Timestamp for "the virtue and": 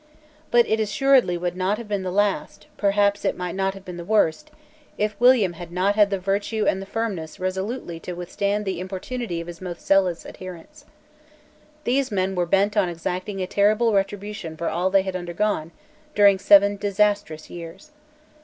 6.09-6.81